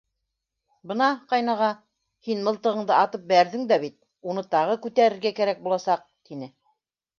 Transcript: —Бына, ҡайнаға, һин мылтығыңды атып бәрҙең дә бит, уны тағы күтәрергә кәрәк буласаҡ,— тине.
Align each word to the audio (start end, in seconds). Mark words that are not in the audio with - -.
—Бына, 0.91 1.09
ҡайнаға, 1.33 1.67
һин 2.29 2.41
мылтығыңды 2.47 2.97
атып 3.03 3.29
бәрҙең 3.33 3.69
дә 3.73 3.79
бит, 3.85 3.97
уны 4.33 4.47
тағы 4.57 4.81
күтәрергә 4.89 5.37
кәрәк 5.43 5.65
буласаҡ,— 5.69 6.05
тине. 6.31 6.53